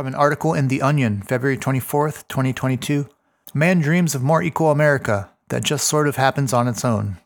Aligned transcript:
From 0.00 0.06
an 0.06 0.14
article 0.14 0.54
in 0.54 0.68
The 0.68 0.80
Onion, 0.80 1.20
February 1.20 1.58
24th, 1.58 2.26
2022 2.28 3.06
Man 3.52 3.80
dreams 3.80 4.14
of 4.14 4.22
more 4.22 4.42
equal 4.42 4.70
America 4.70 5.28
that 5.50 5.62
just 5.62 5.86
sort 5.86 6.08
of 6.08 6.16
happens 6.16 6.54
on 6.54 6.66
its 6.66 6.86
own. 6.86 7.18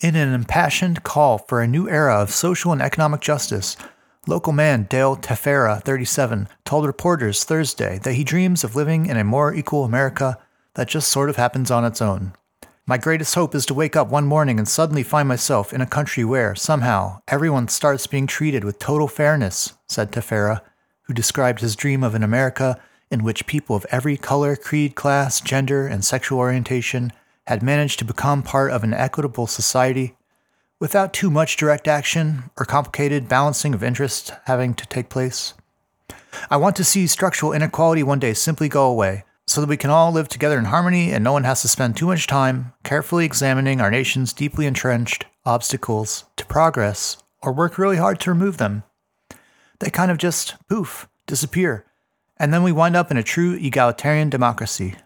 In 0.00 0.16
an 0.16 0.34
impassioned 0.34 1.04
call 1.04 1.38
for 1.38 1.62
a 1.62 1.68
new 1.68 1.88
era 1.88 2.16
of 2.16 2.32
social 2.32 2.72
and 2.72 2.82
economic 2.82 3.20
justice, 3.20 3.76
local 4.26 4.52
man 4.52 4.88
Dale 4.90 5.14
Tefera, 5.14 5.80
37, 5.80 6.48
told 6.64 6.86
reporters 6.86 7.44
Thursday 7.44 7.98
that 7.98 8.14
he 8.14 8.24
dreams 8.24 8.64
of 8.64 8.74
living 8.74 9.06
in 9.06 9.16
a 9.16 9.22
more 9.22 9.54
equal 9.54 9.84
America 9.84 10.38
that 10.74 10.88
just 10.88 11.10
sort 11.10 11.30
of 11.30 11.36
happens 11.36 11.70
on 11.70 11.84
its 11.84 12.02
own. 12.02 12.32
My 12.84 12.98
greatest 12.98 13.36
hope 13.36 13.54
is 13.54 13.64
to 13.66 13.74
wake 13.74 13.94
up 13.94 14.08
one 14.08 14.26
morning 14.26 14.58
and 14.58 14.66
suddenly 14.66 15.04
find 15.04 15.28
myself 15.28 15.72
in 15.72 15.80
a 15.80 15.86
country 15.86 16.24
where, 16.24 16.56
somehow, 16.56 17.20
everyone 17.28 17.68
starts 17.68 18.08
being 18.08 18.26
treated 18.26 18.64
with 18.64 18.80
total 18.80 19.06
fairness, 19.06 19.74
said 19.86 20.10
Tefera, 20.10 20.62
who 21.08 21.14
described 21.14 21.60
his 21.60 21.74
dream 21.74 22.04
of 22.04 22.14
an 22.14 22.22
America 22.22 22.80
in 23.10 23.24
which 23.24 23.46
people 23.46 23.74
of 23.74 23.86
every 23.90 24.16
color, 24.16 24.54
creed, 24.54 24.94
class, 24.94 25.40
gender, 25.40 25.86
and 25.86 26.04
sexual 26.04 26.38
orientation 26.38 27.10
had 27.46 27.62
managed 27.62 27.98
to 27.98 28.04
become 28.04 28.42
part 28.42 28.70
of 28.70 28.84
an 28.84 28.92
equitable 28.92 29.46
society 29.46 30.14
without 30.78 31.14
too 31.14 31.30
much 31.30 31.56
direct 31.56 31.88
action 31.88 32.44
or 32.58 32.66
complicated 32.66 33.28
balancing 33.28 33.74
of 33.74 33.82
interests 33.82 34.30
having 34.44 34.74
to 34.74 34.86
take 34.86 35.08
place. 35.08 35.54
I 36.50 36.58
want 36.58 36.76
to 36.76 36.84
see 36.84 37.06
structural 37.06 37.54
inequality 37.54 38.02
one 38.02 38.18
day 38.18 38.34
simply 38.34 38.68
go 38.68 38.86
away 38.86 39.24
so 39.46 39.62
that 39.62 39.68
we 39.68 39.78
can 39.78 39.90
all 39.90 40.12
live 40.12 40.28
together 40.28 40.58
in 40.58 40.66
harmony 40.66 41.10
and 41.10 41.24
no 41.24 41.32
one 41.32 41.44
has 41.44 41.62
to 41.62 41.68
spend 41.68 41.96
too 41.96 42.06
much 42.06 42.26
time 42.26 42.74
carefully 42.84 43.24
examining 43.24 43.80
our 43.80 43.90
nation's 43.90 44.34
deeply 44.34 44.66
entrenched 44.66 45.24
obstacles 45.46 46.24
to 46.36 46.44
progress 46.44 47.16
or 47.42 47.52
work 47.52 47.78
really 47.78 47.96
hard 47.96 48.20
to 48.20 48.30
remove 48.30 48.58
them. 48.58 48.82
They 49.80 49.90
kind 49.90 50.10
of 50.10 50.18
just 50.18 50.56
poof, 50.68 51.08
disappear, 51.26 51.84
and 52.36 52.52
then 52.52 52.64
we 52.64 52.72
wind 52.72 52.96
up 52.96 53.12
in 53.12 53.16
a 53.16 53.22
true 53.22 53.54
egalitarian 53.54 54.28
democracy. 54.28 54.96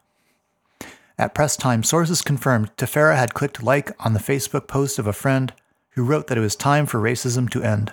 At 1.18 1.34
press 1.34 1.56
time, 1.56 1.82
sources 1.82 2.23
confirmed 2.23 2.74
Tefera 2.76 3.16
had 3.16 3.34
clicked 3.34 3.62
like 3.62 3.92
on 4.04 4.14
the 4.14 4.18
Facebook 4.18 4.66
post 4.66 4.98
of 4.98 5.06
a 5.06 5.12
friend 5.12 5.52
who 5.90 6.04
wrote 6.04 6.29
that 6.29 6.38
it 6.38 6.40
was 6.40 6.56
time 6.56 6.87
for 6.87 6.98
racism 6.98 7.51
to 7.51 7.62
end. 7.62 7.92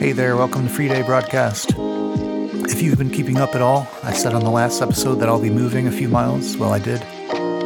Hey 0.00 0.12
there, 0.12 0.34
welcome 0.34 0.66
to 0.66 0.72
Free 0.72 0.88
Day 0.88 1.02
Broadcast. 1.02 1.74
If 1.76 2.80
you've 2.80 2.98
been 2.98 3.10
keeping 3.10 3.36
up 3.36 3.54
at 3.54 3.60
all, 3.60 3.86
I 4.02 4.14
said 4.14 4.32
on 4.32 4.44
the 4.44 4.50
last 4.50 4.80
episode 4.80 5.16
that 5.16 5.28
I'll 5.28 5.40
be 5.40 5.50
moving 5.50 5.88
a 5.88 5.92
few 5.92 6.08
miles. 6.08 6.56
Well, 6.56 6.72
I 6.72 6.78
did. 6.78 7.02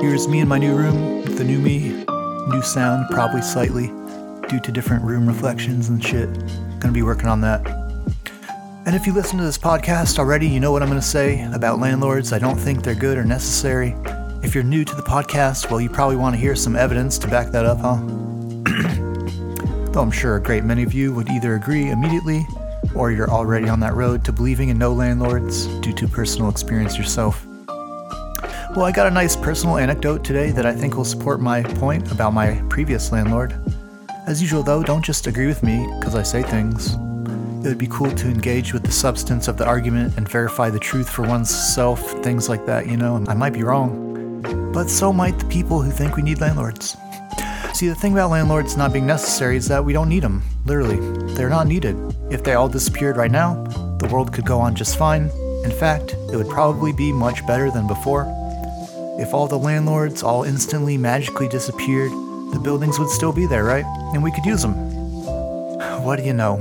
Here's 0.01 0.27
me 0.27 0.41
in 0.41 0.49
my 0.49 0.59
new 0.59 0.75
room, 0.75 1.25
the 1.37 1.45
new 1.45 1.61
me, 1.61 2.05
new 2.49 2.63
sound, 2.63 3.07
probably 3.11 3.43
slightly, 3.43 3.93
due 4.49 4.61
to 4.61 4.73
different 4.73 5.05
room 5.05 5.27
reflections 5.27 5.89
and 5.89 6.05
shit. 6.05 6.29
Gonna 6.81 6.93
be 6.93 7.03
working 7.03 7.27
on 7.27 7.41
that. 7.43 7.67
And 8.87 8.97
if 8.97 9.07
you 9.07 9.13
listen 9.13 9.39
to 9.39 9.45
this 9.45 9.59
podcast 9.59 10.19
already, 10.19 10.49
you 10.49 10.61
know 10.61 10.73
what 10.73 10.83
I'm 10.83 10.89
gonna 10.89 11.03
say 11.03 11.45
about 11.53 11.79
landlords. 11.79 12.33
I 12.33 12.39
don't 12.39 12.59
think 12.59 12.83
they're 12.83 12.95
good 12.95 13.19
or 13.19 13.25
necessary. 13.25 13.95
If 14.43 14.55
you're 14.55 14.65
new 14.65 14.85
to 14.85 14.95
the 14.95 15.03
podcast, 15.03 15.71
well, 15.71 15.81
you 15.81 15.91
probably 15.91 16.17
want 16.17 16.35
to 16.35 16.41
hear 16.41 16.57
some 16.57 16.77
evidence 16.77 17.19
to 17.19 17.29
back 17.29 17.49
that 17.49 17.67
up, 17.67 17.79
huh? 17.79 17.97
Though 19.93 20.01
I'm 20.01 20.11
sure 20.11 20.37
a 20.37 20.43
great 20.43 20.65
many 20.65 20.83
of 20.83 20.95
you 20.95 21.13
would 21.13 21.29
either 21.29 21.55
agree 21.55 21.91
immediately 21.91 22.47
or 22.95 23.11
you're 23.11 23.31
already 23.31 23.69
on 23.69 23.81
that 23.81 23.95
road 23.95 24.25
to 24.25 24.33
believing 24.33 24.69
in 24.71 24.79
no 24.79 24.93
landlords 24.93 25.67
due 25.81 25.93
to 25.93 26.09
personal 26.09 26.51
experience 26.51 26.97
yourself. 26.97 27.45
Well, 28.77 28.85
I 28.85 28.93
got 28.93 29.07
a 29.07 29.11
nice 29.11 29.35
personal 29.35 29.77
anecdote 29.79 30.25
today 30.25 30.51
that 30.53 30.65
I 30.65 30.73
think 30.73 30.97
will 30.97 31.05
support 31.05 31.41
my 31.41 31.63
point 31.63 32.13
about 32.13 32.33
my 32.33 32.63
previous 32.69 33.11
landlord. 33.11 33.55
As 34.29 34.43
usual, 34.43 34.63
though, 34.63 34.83
don't 34.83 35.03
just 35.03 35.27
agree 35.27 35.47
with 35.47 35.63
me 35.63 35.87
because 35.99 36.15
I 36.15 36.23
say 36.23 36.43
things. 36.43 36.93
It 37.65 37.69
would 37.69 37.79
be 37.79 37.87
cool 37.87 38.11
to 38.11 38.27
engage 38.27 38.75
with 38.75 38.83
the 38.83 38.93
substance 38.93 39.49
of 39.49 39.57
the 39.57 39.65
argument 39.65 40.19
and 40.19 40.29
verify 40.29 40.69
the 40.69 40.79
truth 40.79 41.09
for 41.09 41.23
oneself, 41.23 42.13
things 42.23 42.47
like 42.47 42.67
that, 42.67 42.87
you 42.89 42.99
know. 42.99 43.25
I 43.27 43.33
might 43.33 43.55
be 43.55 43.63
wrong. 43.63 44.43
But 44.75 44.91
so 44.91 45.15
might 45.15 45.39
the 45.39 45.47
people 45.47 45.81
who 45.81 45.91
think 45.91 46.15
we 46.15 46.23
need 46.23 46.43
landlords. 46.43 46.95
See, 47.73 47.89
the 47.89 47.95
thing 47.95 48.13
about 48.13 48.29
landlords 48.29 48.77
not 48.77 48.93
being 48.93 49.07
necessary 49.07 49.57
is 49.57 49.67
that 49.69 49.83
we 49.83 49.95
don't 49.95 50.11
need 50.11 50.25
them, 50.25 50.43
literally. 50.67 50.99
They're 51.33 51.49
not 51.49 51.67
needed. 51.67 51.97
If 52.31 52.45
they 52.45 52.53
all 52.53 52.69
disappeared 52.69 53.17
right 53.17 53.31
now, 53.31 53.65
the 53.99 54.09
world 54.09 54.35
could 54.35 54.45
go 54.45 54.61
on 54.61 54.75
just 54.75 54.99
fine. 54.99 55.31
In 55.65 55.71
fact, 55.71 56.13
it 56.31 56.37
would 56.37 56.51
probably 56.51 56.93
be 56.93 57.13
much 57.13 57.47
better 57.47 57.71
than 57.71 57.87
before. 57.87 58.27
If 59.19 59.33
all 59.33 59.47
the 59.47 59.59
landlords 59.59 60.23
all 60.23 60.45
instantly 60.45 60.99
magically 60.99 61.49
disappeared, 61.49 62.13
the 62.53 62.59
buildings 62.59 62.99
would 62.99 63.11
still 63.11 63.33
be 63.33 63.47
there, 63.47 63.65
right? 63.65 63.85
And 64.15 64.23
we 64.23 64.31
could 64.31 64.45
use 64.45 64.63
them. 64.63 64.75
What 66.03 66.17
do 66.17 66.25
you 66.25 66.33
know? 66.33 66.61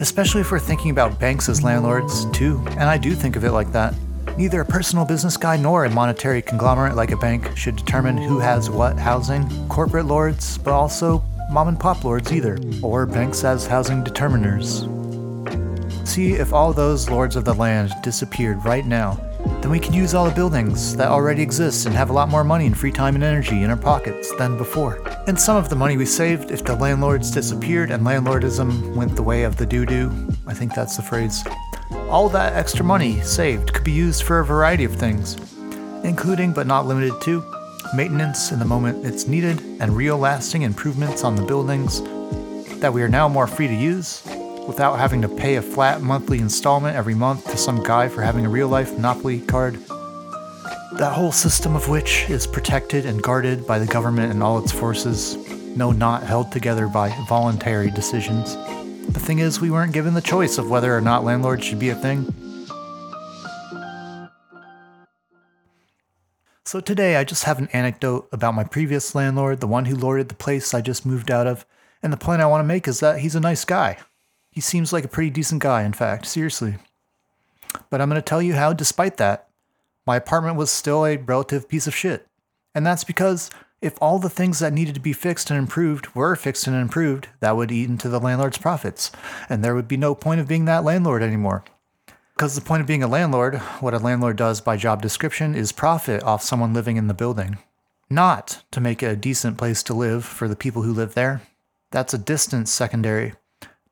Especially 0.00 0.40
if 0.40 0.50
we're 0.50 0.58
thinking 0.58 0.90
about 0.90 1.18
banks 1.18 1.48
as 1.48 1.62
landlords, 1.62 2.24
too, 2.30 2.62
and 2.70 2.84
I 2.84 2.96
do 2.96 3.14
think 3.14 3.36
of 3.36 3.44
it 3.44 3.52
like 3.52 3.72
that. 3.72 3.94
Neither 4.38 4.60
a 4.60 4.64
personal 4.64 5.04
business 5.04 5.36
guy 5.36 5.56
nor 5.56 5.84
a 5.84 5.90
monetary 5.90 6.40
conglomerate 6.40 6.96
like 6.96 7.10
a 7.10 7.16
bank 7.16 7.56
should 7.56 7.76
determine 7.76 8.16
who 8.16 8.38
has 8.38 8.70
what 8.70 8.98
housing, 8.98 9.48
corporate 9.68 10.06
lords, 10.06 10.56
but 10.58 10.72
also 10.72 11.22
mom 11.50 11.68
and 11.68 11.78
pop 11.78 12.04
lords 12.04 12.32
either, 12.32 12.58
or 12.82 13.06
banks 13.06 13.44
as 13.44 13.66
housing 13.66 14.02
determiners. 14.04 14.88
See, 16.06 16.34
if 16.34 16.52
all 16.52 16.72
those 16.72 17.10
lords 17.10 17.36
of 17.36 17.44
the 17.44 17.54
land 17.54 17.92
disappeared 18.02 18.64
right 18.64 18.86
now, 18.86 19.20
then 19.60 19.70
we 19.70 19.78
could 19.78 19.94
use 19.94 20.14
all 20.14 20.24
the 20.24 20.34
buildings 20.34 20.96
that 20.96 21.08
already 21.08 21.42
exist 21.42 21.86
and 21.86 21.94
have 21.94 22.10
a 22.10 22.12
lot 22.12 22.28
more 22.28 22.44
money 22.44 22.66
and 22.66 22.76
free 22.76 22.90
time 22.90 23.14
and 23.14 23.22
energy 23.22 23.62
in 23.62 23.70
our 23.70 23.76
pockets 23.76 24.34
than 24.36 24.56
before. 24.56 25.02
And 25.26 25.38
some 25.38 25.56
of 25.56 25.68
the 25.68 25.76
money 25.76 25.96
we 25.96 26.06
saved 26.06 26.50
if 26.50 26.64
the 26.64 26.74
landlords 26.74 27.30
disappeared 27.30 27.90
and 27.90 28.02
landlordism 28.04 28.94
went 28.94 29.16
the 29.16 29.22
way 29.22 29.42
of 29.42 29.56
the 29.56 29.66
doo 29.66 29.84
doo. 29.84 30.10
I 30.46 30.54
think 30.54 30.74
that's 30.74 30.96
the 30.96 31.02
phrase. 31.02 31.44
All 32.08 32.28
that 32.30 32.54
extra 32.54 32.84
money 32.84 33.20
saved 33.20 33.72
could 33.72 33.84
be 33.84 33.92
used 33.92 34.22
for 34.22 34.40
a 34.40 34.44
variety 34.44 34.84
of 34.84 34.94
things, 34.94 35.36
including 36.04 36.52
but 36.52 36.66
not 36.66 36.86
limited 36.86 37.20
to 37.22 37.44
maintenance 37.94 38.52
in 38.52 38.58
the 38.58 38.64
moment 38.64 39.04
it's 39.04 39.26
needed 39.26 39.60
and 39.80 39.96
real 39.96 40.16
lasting 40.16 40.62
improvements 40.62 41.24
on 41.24 41.34
the 41.34 41.42
buildings 41.42 42.00
that 42.80 42.92
we 42.92 43.02
are 43.02 43.08
now 43.08 43.28
more 43.28 43.46
free 43.46 43.66
to 43.66 43.74
use 43.74 44.22
without 44.66 44.98
having 44.98 45.22
to 45.22 45.28
pay 45.28 45.56
a 45.56 45.62
flat 45.62 46.02
monthly 46.02 46.38
installment 46.38 46.96
every 46.96 47.14
month 47.14 47.44
to 47.50 47.56
some 47.56 47.82
guy 47.82 48.08
for 48.08 48.22
having 48.22 48.46
a 48.46 48.48
real 48.48 48.68
life 48.68 48.92
Monopoly 48.92 49.40
card. 49.40 49.74
That 50.98 51.12
whole 51.14 51.32
system 51.32 51.76
of 51.76 51.88
which 51.88 52.28
is 52.28 52.46
protected 52.46 53.06
and 53.06 53.22
guarded 53.22 53.66
by 53.66 53.78
the 53.78 53.86
government 53.86 54.32
and 54.32 54.42
all 54.42 54.58
its 54.58 54.72
forces, 54.72 55.36
no, 55.76 55.92
not 55.92 56.22
held 56.22 56.52
together 56.52 56.88
by 56.88 57.16
voluntary 57.28 57.90
decisions. 57.90 58.56
The 59.12 59.20
thing 59.20 59.38
is, 59.38 59.60
we 59.60 59.70
weren't 59.70 59.92
given 59.92 60.14
the 60.14 60.20
choice 60.20 60.58
of 60.58 60.70
whether 60.70 60.96
or 60.96 61.00
not 61.00 61.24
landlords 61.24 61.64
should 61.64 61.78
be 61.78 61.90
a 61.90 61.94
thing. 61.94 62.32
So 66.64 66.78
today 66.78 67.16
I 67.16 67.24
just 67.24 67.44
have 67.44 67.58
an 67.58 67.68
anecdote 67.72 68.28
about 68.30 68.54
my 68.54 68.62
previous 68.62 69.14
landlord, 69.14 69.58
the 69.58 69.66
one 69.66 69.86
who 69.86 69.96
lorded 69.96 70.28
the 70.28 70.36
place 70.36 70.72
I 70.72 70.80
just 70.80 71.04
moved 71.04 71.28
out 71.28 71.48
of, 71.48 71.66
and 72.00 72.12
the 72.12 72.16
point 72.16 72.42
I 72.42 72.46
want 72.46 72.62
to 72.62 72.68
make 72.68 72.86
is 72.86 73.00
that 73.00 73.18
he's 73.18 73.34
a 73.34 73.40
nice 73.40 73.64
guy. 73.64 73.96
He 74.50 74.60
seems 74.60 74.92
like 74.92 75.04
a 75.04 75.08
pretty 75.08 75.30
decent 75.30 75.62
guy, 75.62 75.82
in 75.82 75.92
fact, 75.92 76.26
seriously. 76.26 76.76
But 77.88 78.00
I'm 78.00 78.08
going 78.08 78.20
to 78.20 78.24
tell 78.24 78.42
you 78.42 78.54
how, 78.54 78.72
despite 78.72 79.16
that, 79.18 79.48
my 80.06 80.16
apartment 80.16 80.56
was 80.56 80.70
still 80.70 81.06
a 81.06 81.16
relative 81.16 81.68
piece 81.68 81.86
of 81.86 81.94
shit. 81.94 82.26
And 82.74 82.84
that's 82.84 83.04
because 83.04 83.50
if 83.80 83.94
all 84.00 84.18
the 84.18 84.28
things 84.28 84.58
that 84.58 84.72
needed 84.72 84.94
to 84.94 85.00
be 85.00 85.12
fixed 85.12 85.50
and 85.50 85.58
improved 85.58 86.14
were 86.14 86.36
fixed 86.36 86.66
and 86.66 86.76
improved, 86.76 87.28
that 87.40 87.56
would 87.56 87.72
eat 87.72 87.88
into 87.88 88.08
the 88.08 88.20
landlord's 88.20 88.58
profits. 88.58 89.10
And 89.48 89.64
there 89.64 89.74
would 89.74 89.88
be 89.88 89.96
no 89.96 90.14
point 90.14 90.40
of 90.40 90.48
being 90.48 90.64
that 90.66 90.84
landlord 90.84 91.22
anymore. 91.22 91.64
Because 92.34 92.54
the 92.54 92.60
point 92.60 92.80
of 92.80 92.86
being 92.86 93.02
a 93.02 93.08
landlord, 93.08 93.56
what 93.80 93.94
a 93.94 93.98
landlord 93.98 94.36
does 94.36 94.60
by 94.60 94.76
job 94.76 95.02
description, 95.02 95.54
is 95.54 95.72
profit 95.72 96.22
off 96.22 96.42
someone 96.42 96.74
living 96.74 96.96
in 96.96 97.06
the 97.06 97.14
building. 97.14 97.58
Not 98.08 98.62
to 98.72 98.80
make 98.80 99.02
it 99.02 99.06
a 99.06 99.16
decent 99.16 99.56
place 99.56 99.82
to 99.84 99.94
live 99.94 100.24
for 100.24 100.48
the 100.48 100.56
people 100.56 100.82
who 100.82 100.92
live 100.92 101.14
there. 101.14 101.42
That's 101.90 102.14
a 102.14 102.18
distant 102.18 102.68
secondary 102.68 103.34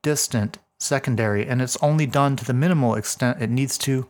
distant 0.02 0.58
secondary, 0.78 1.46
and 1.46 1.60
it's 1.60 1.76
only 1.82 2.06
done 2.06 2.36
to 2.36 2.44
the 2.44 2.54
minimal 2.54 2.94
extent 2.94 3.42
it 3.42 3.50
needs 3.50 3.76
to 3.78 4.08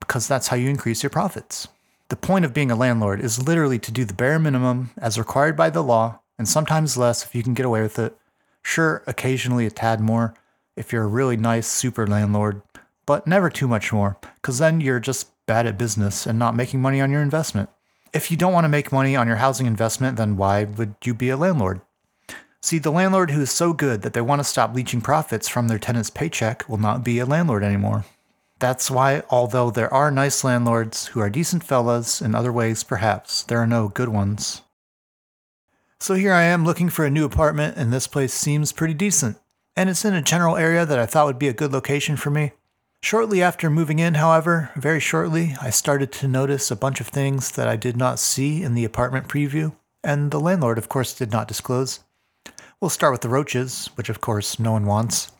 because 0.00 0.28
that's 0.28 0.48
how 0.48 0.56
you 0.56 0.68
increase 0.68 1.02
your 1.02 1.10
profits. 1.10 1.68
The 2.08 2.16
point 2.16 2.44
of 2.44 2.52
being 2.52 2.70
a 2.70 2.76
landlord 2.76 3.20
is 3.20 3.46
literally 3.46 3.78
to 3.78 3.90
do 3.90 4.04
the 4.04 4.14
bare 4.14 4.38
minimum 4.38 4.90
as 4.98 5.18
required 5.18 5.56
by 5.56 5.70
the 5.70 5.82
law, 5.82 6.20
and 6.38 6.46
sometimes 6.46 6.96
less 6.96 7.24
if 7.24 7.34
you 7.34 7.42
can 7.42 7.54
get 7.54 7.66
away 7.66 7.82
with 7.82 7.98
it. 7.98 8.16
Sure, 8.62 9.02
occasionally 9.06 9.66
a 9.66 9.70
tad 9.70 10.00
more 10.00 10.34
if 10.76 10.92
you're 10.92 11.04
a 11.04 11.08
really 11.08 11.36
nice 11.36 11.66
super 11.66 12.06
landlord, 12.06 12.60
but 13.06 13.26
never 13.26 13.48
too 13.48 13.68
much 13.68 13.92
more, 13.92 14.16
because 14.36 14.58
then 14.58 14.80
you're 14.80 15.00
just 15.00 15.30
bad 15.46 15.66
at 15.66 15.78
business 15.78 16.26
and 16.26 16.38
not 16.38 16.56
making 16.56 16.80
money 16.82 17.00
on 17.00 17.10
your 17.10 17.22
investment. 17.22 17.68
If 18.12 18.30
you 18.30 18.36
don't 18.36 18.52
want 18.52 18.64
to 18.64 18.68
make 18.68 18.92
money 18.92 19.16
on 19.16 19.26
your 19.26 19.36
housing 19.36 19.66
investment, 19.66 20.16
then 20.16 20.36
why 20.36 20.64
would 20.64 20.94
you 21.04 21.14
be 21.14 21.30
a 21.30 21.36
landlord? 21.36 21.80
See, 22.64 22.78
the 22.78 22.90
landlord 22.90 23.30
who 23.30 23.42
is 23.42 23.50
so 23.50 23.74
good 23.74 24.00
that 24.00 24.14
they 24.14 24.22
want 24.22 24.40
to 24.40 24.42
stop 24.42 24.74
leeching 24.74 25.02
profits 25.02 25.50
from 25.50 25.68
their 25.68 25.78
tenant's 25.78 26.08
paycheck 26.08 26.66
will 26.66 26.78
not 26.78 27.04
be 27.04 27.18
a 27.18 27.26
landlord 27.26 27.62
anymore. 27.62 28.06
That's 28.58 28.90
why, 28.90 29.22
although 29.28 29.70
there 29.70 29.92
are 29.92 30.10
nice 30.10 30.42
landlords 30.42 31.08
who 31.08 31.20
are 31.20 31.28
decent 31.28 31.62
fellas 31.62 32.22
in 32.22 32.34
other 32.34 32.50
ways, 32.50 32.82
perhaps, 32.82 33.42
there 33.42 33.58
are 33.58 33.66
no 33.66 33.88
good 33.88 34.08
ones. 34.08 34.62
So 36.00 36.14
here 36.14 36.32
I 36.32 36.44
am 36.44 36.64
looking 36.64 36.88
for 36.88 37.04
a 37.04 37.10
new 37.10 37.26
apartment, 37.26 37.76
and 37.76 37.92
this 37.92 38.06
place 38.06 38.32
seems 38.32 38.72
pretty 38.72 38.94
decent. 38.94 39.36
And 39.76 39.90
it's 39.90 40.06
in 40.06 40.14
a 40.14 40.22
general 40.22 40.56
area 40.56 40.86
that 40.86 40.98
I 40.98 41.04
thought 41.04 41.26
would 41.26 41.38
be 41.38 41.48
a 41.48 41.52
good 41.52 41.70
location 41.70 42.16
for 42.16 42.30
me. 42.30 42.52
Shortly 43.02 43.42
after 43.42 43.68
moving 43.68 43.98
in, 43.98 44.14
however, 44.14 44.70
very 44.74 45.00
shortly, 45.00 45.54
I 45.60 45.68
started 45.68 46.10
to 46.12 46.28
notice 46.28 46.70
a 46.70 46.76
bunch 46.76 46.98
of 46.98 47.08
things 47.08 47.50
that 47.50 47.68
I 47.68 47.76
did 47.76 47.98
not 47.98 48.18
see 48.18 48.62
in 48.62 48.72
the 48.72 48.86
apartment 48.86 49.28
preview, 49.28 49.74
and 50.02 50.30
the 50.30 50.40
landlord, 50.40 50.78
of 50.78 50.88
course, 50.88 51.12
did 51.12 51.30
not 51.30 51.46
disclose. 51.46 52.00
We'll 52.84 52.90
start 52.90 53.12
with 53.12 53.22
the 53.22 53.30
roaches, 53.30 53.88
which, 53.94 54.10
of 54.10 54.20
course, 54.20 54.58
no 54.58 54.72
one 54.72 54.84
wants. 54.84 55.32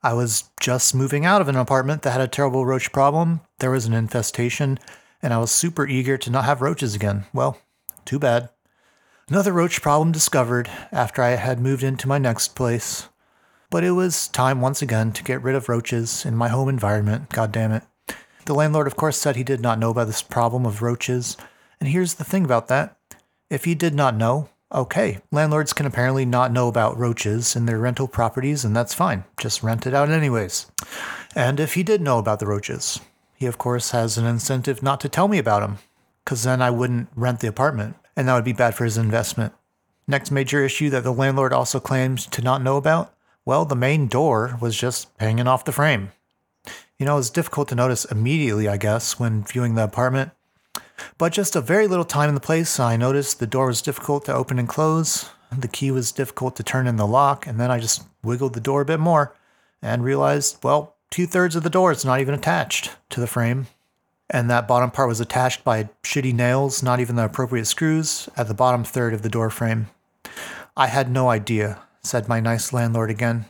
I 0.00 0.12
was 0.12 0.44
just 0.60 0.94
moving 0.94 1.26
out 1.26 1.40
of 1.40 1.48
an 1.48 1.56
apartment 1.56 2.02
that 2.02 2.12
had 2.12 2.20
a 2.20 2.28
terrible 2.28 2.64
roach 2.64 2.92
problem. 2.92 3.40
There 3.58 3.72
was 3.72 3.86
an 3.86 3.94
infestation, 3.94 4.78
and 5.20 5.34
I 5.34 5.38
was 5.38 5.50
super 5.50 5.88
eager 5.88 6.16
to 6.18 6.30
not 6.30 6.44
have 6.44 6.62
roaches 6.62 6.94
again. 6.94 7.24
Well, 7.34 7.58
too 8.04 8.20
bad. 8.20 8.50
Another 9.28 9.52
roach 9.52 9.82
problem 9.82 10.12
discovered 10.12 10.70
after 10.92 11.20
I 11.20 11.30
had 11.30 11.58
moved 11.58 11.82
into 11.82 12.06
my 12.06 12.18
next 12.18 12.54
place. 12.54 13.08
But 13.70 13.82
it 13.82 13.90
was 13.90 14.28
time 14.28 14.60
once 14.60 14.80
again 14.80 15.10
to 15.14 15.24
get 15.24 15.42
rid 15.42 15.56
of 15.56 15.68
roaches 15.68 16.24
in 16.24 16.36
my 16.36 16.46
home 16.46 16.68
environment, 16.68 17.30
god 17.30 17.50
damn 17.50 17.72
it. 17.72 17.82
The 18.44 18.54
landlord, 18.54 18.86
of 18.86 18.94
course, 18.94 19.16
said 19.16 19.34
he 19.34 19.42
did 19.42 19.60
not 19.60 19.80
know 19.80 19.90
about 19.90 20.06
this 20.06 20.22
problem 20.22 20.64
of 20.64 20.80
roaches. 20.80 21.36
And 21.80 21.88
here's 21.88 22.14
the 22.14 22.24
thing 22.24 22.44
about 22.44 22.68
that 22.68 22.96
if 23.50 23.64
he 23.64 23.74
did 23.74 23.96
not 23.96 24.14
know, 24.14 24.48
okay, 24.72 25.18
landlords 25.30 25.72
can 25.72 25.86
apparently 25.86 26.24
not 26.24 26.52
know 26.52 26.68
about 26.68 26.98
roaches 26.98 27.56
in 27.56 27.66
their 27.66 27.78
rental 27.78 28.08
properties, 28.08 28.64
and 28.64 28.74
that's 28.74 28.94
fine. 28.94 29.24
Just 29.38 29.62
rent 29.62 29.86
it 29.86 29.94
out 29.94 30.10
anyways. 30.10 30.66
And 31.34 31.60
if 31.60 31.74
he 31.74 31.82
did 31.82 32.00
know 32.00 32.18
about 32.18 32.38
the 32.38 32.46
roaches, 32.46 33.00
he, 33.34 33.46
of 33.46 33.58
course, 33.58 33.90
has 33.92 34.18
an 34.18 34.26
incentive 34.26 34.82
not 34.82 35.00
to 35.00 35.08
tell 35.08 35.28
me 35.28 35.38
about 35.38 35.60
them, 35.60 35.78
because 36.24 36.42
then 36.42 36.60
I 36.60 36.70
wouldn't 36.70 37.08
rent 37.14 37.40
the 37.40 37.48
apartment 37.48 37.96
and 38.18 38.26
that 38.26 38.34
would 38.34 38.44
be 38.44 38.52
bad 38.52 38.74
for 38.74 38.84
his 38.84 38.98
investment. 38.98 39.52
Next 40.08 40.32
major 40.32 40.64
issue 40.64 40.90
that 40.90 41.04
the 41.04 41.12
landlord 41.12 41.52
also 41.52 41.78
claims 41.78 42.26
to 42.26 42.42
not 42.42 42.62
know 42.62 42.76
about 42.76 43.14
well, 43.44 43.64
the 43.64 43.74
main 43.74 44.08
door 44.08 44.58
was 44.60 44.76
just 44.76 45.08
hanging 45.18 45.46
off 45.46 45.64
the 45.64 45.72
frame. 45.72 46.12
You 46.98 47.06
know, 47.06 47.16
it's 47.16 47.30
difficult 47.30 47.68
to 47.68 47.74
notice 47.74 48.04
immediately, 48.04 48.68
I 48.68 48.76
guess, 48.76 49.18
when 49.18 49.42
viewing 49.42 49.74
the 49.74 49.84
apartment. 49.84 50.32
But 51.16 51.32
just 51.32 51.56
a 51.56 51.60
very 51.60 51.86
little 51.86 52.04
time 52.04 52.28
in 52.28 52.34
the 52.34 52.40
place, 52.40 52.78
I 52.80 52.96
noticed 52.96 53.38
the 53.38 53.46
door 53.46 53.66
was 53.66 53.82
difficult 53.82 54.24
to 54.26 54.34
open 54.34 54.58
and 54.58 54.68
close. 54.68 55.30
The 55.56 55.68
key 55.68 55.90
was 55.90 56.12
difficult 56.12 56.56
to 56.56 56.62
turn 56.62 56.86
in 56.86 56.96
the 56.96 57.06
lock, 57.06 57.46
and 57.46 57.58
then 57.58 57.70
I 57.70 57.80
just 57.80 58.04
wiggled 58.22 58.54
the 58.54 58.60
door 58.60 58.82
a 58.82 58.86
bit 58.86 59.00
more 59.00 59.34
and 59.80 60.04
realized, 60.04 60.58
well, 60.62 60.96
two 61.10 61.26
thirds 61.26 61.56
of 61.56 61.62
the 61.62 61.70
door 61.70 61.92
is 61.92 62.04
not 62.04 62.20
even 62.20 62.34
attached 62.34 62.90
to 63.10 63.20
the 63.20 63.26
frame 63.26 63.68
and 64.30 64.50
that 64.50 64.68
bottom 64.68 64.90
part 64.90 65.08
was 65.08 65.20
attached 65.20 65.64
by 65.64 65.88
shitty 66.02 66.34
nails, 66.34 66.82
not 66.82 67.00
even 67.00 67.16
the 67.16 67.24
appropriate 67.24 67.66
screws, 67.66 68.28
at 68.36 68.48
the 68.48 68.54
bottom 68.54 68.84
third 68.84 69.14
of 69.14 69.22
the 69.22 69.28
door 69.28 69.50
frame. 69.50 69.88
I 70.76 70.88
had 70.88 71.10
no 71.10 71.30
idea, 71.30 71.78
said 72.02 72.28
my 72.28 72.40
nice 72.40 72.72
landlord 72.72 73.10
again. 73.10 73.46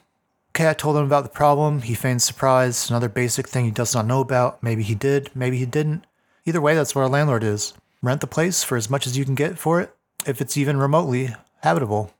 Okay, 0.50 0.68
I 0.68 0.74
told 0.74 0.96
him 0.96 1.04
about 1.04 1.24
the 1.24 1.30
problem. 1.30 1.82
He 1.82 1.94
feigned 1.94 2.22
surprise, 2.22 2.90
another 2.90 3.08
basic 3.08 3.48
thing 3.48 3.64
he 3.64 3.70
does 3.70 3.94
not 3.94 4.06
know 4.06 4.20
about. 4.20 4.62
Maybe 4.62 4.82
he 4.82 4.94
did, 4.94 5.30
maybe 5.34 5.58
he 5.58 5.66
didn't. 5.66 6.04
Either 6.44 6.60
way, 6.60 6.74
that's 6.74 6.94
what 6.94 7.04
a 7.04 7.08
landlord 7.08 7.44
is. 7.44 7.74
Rent 8.02 8.20
the 8.20 8.26
place 8.26 8.62
for 8.62 8.76
as 8.76 8.88
much 8.88 9.06
as 9.06 9.18
you 9.18 9.24
can 9.24 9.34
get 9.34 9.58
for 9.58 9.80
it, 9.80 9.94
if 10.26 10.40
it's 10.40 10.56
even 10.56 10.76
remotely 10.76 11.34
habitable. 11.62 12.12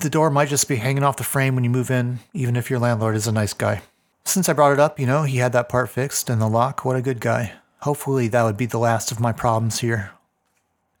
The 0.00 0.10
door 0.10 0.30
might 0.30 0.48
just 0.48 0.68
be 0.68 0.76
hanging 0.76 1.02
off 1.02 1.16
the 1.16 1.24
frame 1.24 1.54
when 1.54 1.64
you 1.64 1.70
move 1.70 1.90
in, 1.90 2.20
even 2.32 2.56
if 2.56 2.70
your 2.70 2.78
landlord 2.78 3.16
is 3.16 3.26
a 3.26 3.32
nice 3.32 3.52
guy. 3.52 3.82
Since 4.24 4.48
I 4.48 4.52
brought 4.52 4.72
it 4.72 4.80
up, 4.80 4.98
you 4.98 5.06
know, 5.06 5.24
he 5.24 5.38
had 5.38 5.52
that 5.52 5.68
part 5.68 5.90
fixed 5.90 6.30
and 6.30 6.40
the 6.40 6.48
lock. 6.48 6.84
What 6.84 6.96
a 6.96 7.02
good 7.02 7.20
guy. 7.20 7.54
Hopefully, 7.80 8.28
that 8.28 8.42
would 8.44 8.56
be 8.56 8.66
the 8.66 8.78
last 8.78 9.10
of 9.10 9.20
my 9.20 9.32
problems 9.32 9.80
here. 9.80 10.12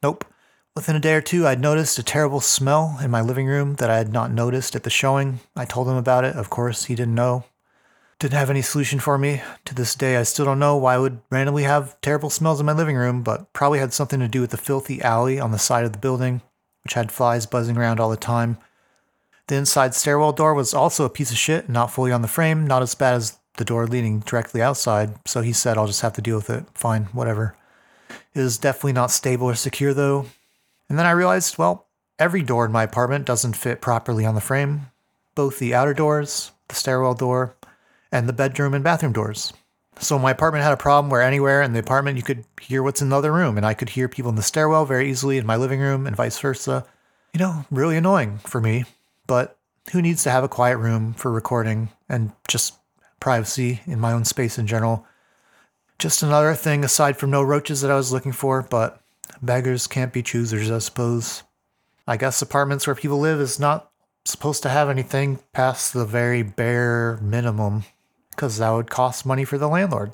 Nope. 0.02 0.24
Within 0.74 0.96
a 0.96 1.00
day 1.00 1.14
or 1.14 1.20
two, 1.20 1.46
I'd 1.46 1.60
noticed 1.60 1.98
a 1.98 2.02
terrible 2.02 2.40
smell 2.40 2.98
in 3.02 3.10
my 3.10 3.20
living 3.20 3.46
room 3.46 3.74
that 3.76 3.90
I 3.90 3.98
had 3.98 4.12
not 4.12 4.32
noticed 4.32 4.74
at 4.74 4.82
the 4.82 4.90
showing. 4.90 5.40
I 5.54 5.64
told 5.64 5.88
him 5.88 5.96
about 5.96 6.24
it. 6.24 6.36
Of 6.36 6.48
course, 6.48 6.84
he 6.84 6.94
didn't 6.94 7.14
know. 7.14 7.44
Didn't 8.20 8.34
have 8.34 8.50
any 8.50 8.60
solution 8.60 9.00
for 9.00 9.16
me. 9.16 9.40
To 9.64 9.74
this 9.74 9.94
day, 9.94 10.18
I 10.18 10.24
still 10.24 10.44
don't 10.44 10.58
know 10.58 10.76
why 10.76 10.94
I 10.94 10.98
would 10.98 11.22
randomly 11.30 11.62
have 11.62 11.98
terrible 12.02 12.28
smells 12.28 12.60
in 12.60 12.66
my 12.66 12.74
living 12.74 12.94
room, 12.94 13.22
but 13.22 13.50
probably 13.54 13.78
had 13.78 13.94
something 13.94 14.20
to 14.20 14.28
do 14.28 14.42
with 14.42 14.50
the 14.50 14.58
filthy 14.58 15.00
alley 15.00 15.40
on 15.40 15.52
the 15.52 15.58
side 15.58 15.86
of 15.86 15.92
the 15.92 15.98
building, 15.98 16.42
which 16.84 16.92
had 16.92 17.10
flies 17.10 17.46
buzzing 17.46 17.78
around 17.78 17.98
all 17.98 18.10
the 18.10 18.18
time. 18.18 18.58
The 19.46 19.54
inside 19.54 19.94
stairwell 19.94 20.32
door 20.32 20.52
was 20.52 20.74
also 20.74 21.06
a 21.06 21.10
piece 21.10 21.30
of 21.30 21.38
shit, 21.38 21.70
not 21.70 21.90
fully 21.90 22.12
on 22.12 22.20
the 22.20 22.28
frame, 22.28 22.66
not 22.66 22.82
as 22.82 22.94
bad 22.94 23.14
as 23.14 23.38
the 23.56 23.64
door 23.64 23.86
leading 23.86 24.20
directly 24.20 24.60
outside, 24.60 25.14
so 25.26 25.40
he 25.40 25.54
said 25.54 25.78
I'll 25.78 25.86
just 25.86 26.02
have 26.02 26.12
to 26.12 26.22
deal 26.22 26.36
with 26.36 26.50
it. 26.50 26.66
Fine, 26.74 27.04
whatever. 27.14 27.56
It 28.34 28.40
is 28.40 28.58
definitely 28.58 28.92
not 28.92 29.10
stable 29.10 29.46
or 29.46 29.54
secure 29.54 29.94
though. 29.94 30.26
And 30.90 30.98
then 30.98 31.06
I 31.06 31.12
realized, 31.12 31.56
well, 31.56 31.86
every 32.18 32.42
door 32.42 32.66
in 32.66 32.72
my 32.72 32.82
apartment 32.82 33.24
doesn't 33.24 33.56
fit 33.56 33.80
properly 33.80 34.26
on 34.26 34.34
the 34.34 34.42
frame. 34.42 34.90
Both 35.34 35.58
the 35.58 35.74
outer 35.74 35.94
doors, 35.94 36.52
the 36.68 36.74
stairwell 36.74 37.14
door, 37.14 37.54
and 38.12 38.28
the 38.28 38.32
bedroom 38.32 38.74
and 38.74 38.84
bathroom 38.84 39.12
doors. 39.12 39.52
So 39.98 40.18
my 40.18 40.30
apartment 40.30 40.64
had 40.64 40.72
a 40.72 40.78
problem 40.78 41.10
where 41.10 41.22
anywhere 41.22 41.62
in 41.62 41.72
the 41.72 41.80
apartment 41.80 42.16
you 42.16 42.22
could 42.22 42.44
hear 42.60 42.82
what's 42.82 43.02
in 43.02 43.10
the 43.10 43.16
other 43.16 43.32
room, 43.32 43.56
and 43.56 43.66
I 43.66 43.74
could 43.74 43.90
hear 43.90 44.08
people 44.08 44.30
in 44.30 44.36
the 44.36 44.42
stairwell 44.42 44.86
very 44.86 45.10
easily 45.10 45.36
in 45.36 45.46
my 45.46 45.56
living 45.56 45.80
room 45.80 46.06
and 46.06 46.16
vice 46.16 46.38
versa. 46.38 46.86
You 47.34 47.40
know, 47.40 47.64
really 47.70 47.96
annoying 47.96 48.38
for 48.38 48.60
me 48.60 48.84
but 49.30 49.56
who 49.92 50.02
needs 50.02 50.24
to 50.24 50.30
have 50.32 50.42
a 50.42 50.48
quiet 50.48 50.78
room 50.78 51.14
for 51.14 51.30
recording 51.30 51.88
and 52.08 52.32
just 52.48 52.74
privacy 53.20 53.80
in 53.86 54.00
my 54.00 54.10
own 54.10 54.24
space 54.24 54.58
in 54.58 54.66
general? 54.66 55.06
Just 56.00 56.24
another 56.24 56.52
thing 56.56 56.84
aside 56.84 57.16
from 57.16 57.30
no 57.30 57.40
roaches 57.40 57.80
that 57.80 57.92
I 57.92 57.94
was 57.94 58.10
looking 58.10 58.32
for, 58.32 58.62
but 58.62 59.00
beggars 59.40 59.86
can't 59.86 60.12
be 60.12 60.20
choosers, 60.20 60.68
I 60.68 60.78
suppose. 60.78 61.44
I 62.08 62.16
guess 62.16 62.42
apartments 62.42 62.88
where 62.88 62.96
people 62.96 63.20
live 63.20 63.40
is 63.40 63.60
not 63.60 63.92
supposed 64.24 64.64
to 64.64 64.68
have 64.68 64.88
anything 64.88 65.38
past 65.52 65.92
the 65.92 66.04
very 66.04 66.42
bare 66.42 67.20
minimum, 67.22 67.84
because 68.40 68.58
that 68.58 68.70
would 68.70 68.90
cost 68.90 69.26
money 69.26 69.44
for 69.44 69.58
the 69.58 69.68
landlord. 69.68 70.12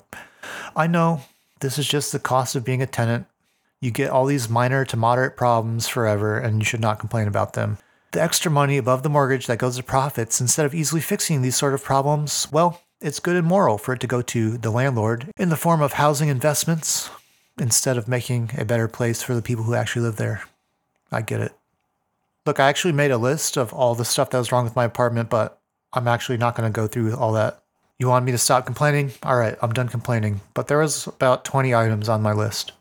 I 0.75 0.87
know 0.87 1.21
this 1.61 1.79
is 1.79 1.87
just 1.87 2.11
the 2.11 2.19
cost 2.19 2.55
of 2.55 2.65
being 2.65 2.81
a 2.81 2.87
tenant. 2.87 3.25
You 3.79 3.91
get 3.91 4.09
all 4.09 4.25
these 4.25 4.49
minor 4.49 4.85
to 4.85 4.97
moderate 4.97 5.37
problems 5.37 5.87
forever, 5.87 6.37
and 6.37 6.59
you 6.59 6.65
should 6.65 6.81
not 6.81 6.99
complain 6.99 7.27
about 7.27 7.53
them 7.53 7.77
the 8.11 8.21
extra 8.21 8.49
money 8.49 8.77
above 8.77 9.03
the 9.03 9.09
mortgage 9.09 9.47
that 9.47 9.59
goes 9.59 9.77
to 9.77 9.83
profits 9.83 10.39
instead 10.41 10.65
of 10.65 10.73
easily 10.73 11.01
fixing 11.01 11.41
these 11.41 11.55
sort 11.55 11.73
of 11.73 11.83
problems, 11.83 12.47
well, 12.51 12.81
it's 13.01 13.19
good 13.19 13.35
and 13.35 13.45
moral 13.45 13.77
for 13.77 13.93
it 13.93 13.99
to 13.99 14.07
go 14.07 14.21
to 14.21 14.57
the 14.57 14.71
landlord 14.71 15.31
in 15.37 15.49
the 15.49 15.55
form 15.55 15.81
of 15.81 15.93
housing 15.93 16.29
investments 16.29 17.09
instead 17.59 17.97
of 17.97 18.07
making 18.07 18.51
a 18.57 18.65
better 18.65 18.87
place 18.87 19.21
for 19.21 19.35
the 19.35 19.41
people 19.41 19.65
who 19.65 19.75
actually 19.75 20.01
live 20.01 20.15
there. 20.15 20.43
I 21.11 21.21
get 21.21 21.41
it. 21.41 21.51
Look, 22.45 22.59
I 22.59 22.69
actually 22.69 22.93
made 22.93 23.11
a 23.11 23.17
list 23.17 23.57
of 23.57 23.73
all 23.73 23.93
the 23.93 24.05
stuff 24.05 24.29
that 24.29 24.37
was 24.37 24.51
wrong 24.51 24.63
with 24.63 24.75
my 24.75 24.85
apartment, 24.85 25.29
but 25.29 25.59
I'm 25.93 26.07
actually 26.07 26.37
not 26.37 26.55
going 26.55 26.71
to 26.71 26.75
go 26.75 26.87
through 26.87 27.15
all 27.15 27.33
that. 27.33 27.61
You 27.99 28.07
want 28.07 28.25
me 28.25 28.31
to 28.31 28.37
stop 28.37 28.65
complaining? 28.65 29.11
All 29.23 29.37
right, 29.37 29.57
I'm 29.61 29.73
done 29.73 29.89
complaining. 29.89 30.41
But 30.53 30.67
there 30.67 30.77
was 30.77 31.07
about 31.07 31.45
20 31.45 31.73
items 31.73 32.07
on 32.07 32.21
my 32.21 32.31
list. 32.31 32.73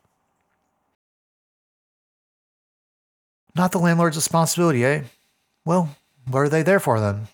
Not 3.55 3.73
the 3.73 3.79
landlord's 3.79 4.17
responsibility, 4.17 4.85
eh? 4.85 5.05
Well, 5.65 5.97
what 6.31 6.41
are 6.41 6.49
they 6.51 6.63
there 6.63 6.81
for 6.81 7.01
then? 7.01 7.29